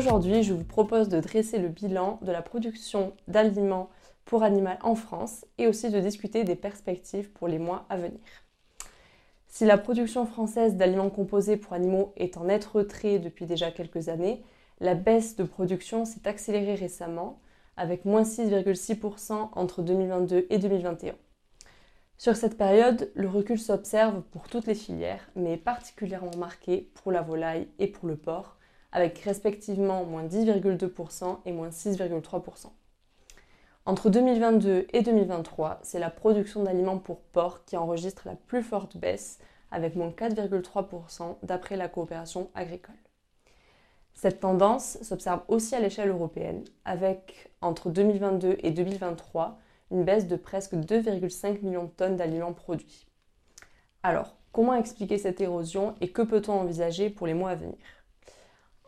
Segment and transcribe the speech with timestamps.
[0.00, 3.90] Aujourd'hui, je vous propose de dresser le bilan de la production d'aliments
[4.24, 8.18] pour animaux en France et aussi de discuter des perspectives pour les mois à venir.
[9.46, 14.08] Si la production française d'aliments composés pour animaux est en net retrait depuis déjà quelques
[14.08, 14.42] années,
[14.80, 17.38] la baisse de production s'est accélérée récemment
[17.76, 21.12] avec moins 6,6% entre 2022 et 2021.
[22.16, 27.20] Sur cette période, le recul s'observe pour toutes les filières, mais particulièrement marqué pour la
[27.20, 28.56] volaille et pour le porc,
[28.92, 32.66] avec respectivement moins 10,2% et moins 6,3%.
[33.86, 38.96] Entre 2022 et 2023, c'est la production d'aliments pour porc qui enregistre la plus forte
[38.96, 39.38] baisse,
[39.70, 42.94] avec moins 4,3% d'après la coopération agricole.
[44.14, 49.58] Cette tendance s'observe aussi à l'échelle européenne, avec entre 2022 et 2023
[49.90, 53.06] une baisse de presque 2,5 millions de tonnes d'aliments produits.
[54.02, 57.78] Alors, comment expliquer cette érosion et que peut-on envisager pour les mois à venir?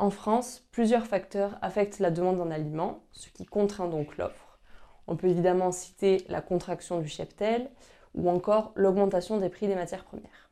[0.00, 4.58] En France, plusieurs facteurs affectent la demande en aliments, ce qui contraint donc l'offre.
[5.06, 7.68] On peut évidemment citer la contraction du cheptel
[8.14, 10.48] ou encore l'augmentation des prix des matières premières.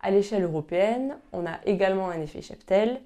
[0.00, 3.00] À l'échelle européenne, on a également un effet cheptel,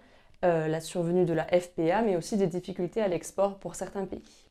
[0.45, 4.49] euh, la survenue de la FPA, mais aussi des difficultés à l'export pour certains pays.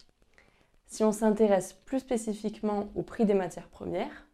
[0.88, 4.26] Si on s'intéresse plus spécifiquement au prix des matières premières,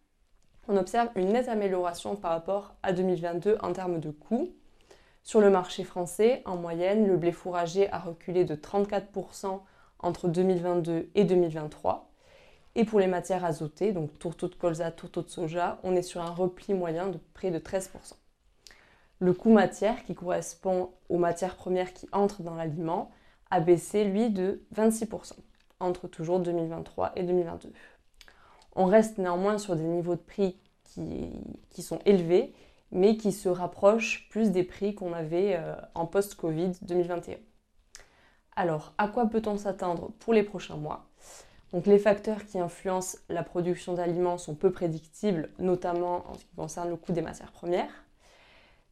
[0.68, 4.54] on observe une nette amélioration par rapport à 2022 en termes de coûts.
[5.24, 9.60] Sur le marché français, en moyenne, le blé fourragé a reculé de 34%
[10.00, 12.10] entre 2022 et 2023.
[12.76, 16.22] Et pour les matières azotées, donc tourteau de colza, tourteau de soja, on est sur
[16.22, 17.90] un repli moyen de près de 13%.
[19.20, 23.12] Le coût matière, qui correspond aux matières premières qui entrent dans l'aliment,
[23.52, 25.34] a baissé, lui, de 26%
[25.80, 27.72] entre toujours 2023 et 2022.
[28.76, 31.32] On reste néanmoins sur des niveaux de prix qui,
[31.70, 32.54] qui sont élevés,
[32.92, 37.38] mais qui se rapprochent plus des prix qu'on avait euh, en post-Covid 2021.
[38.56, 41.06] Alors, à quoi peut-on s'attendre pour les prochains mois?
[41.72, 46.56] Donc, les facteurs qui influencent la production d'aliments sont peu prédictibles, notamment en ce qui
[46.56, 48.06] concerne le coût des matières premières.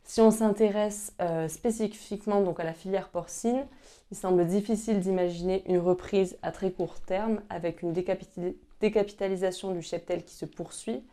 [0.04, 3.66] Si on s'intéresse euh, spécifiquement à la filière porcine,
[4.10, 10.24] il semble difficile d'imaginer une reprise à très court terme avec une décapitalisation du cheptel
[10.24, 11.04] qui se poursuit,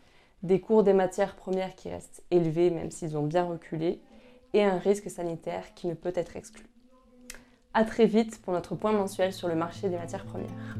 [0.44, 4.00] des cours des matières premières qui restent élevés même s'ils ont bien reculé,
[4.52, 6.62] et un risque sanitaire qui ne peut être exclu.
[7.72, 10.76] A très vite pour notre point mensuel sur le marché des matières premières.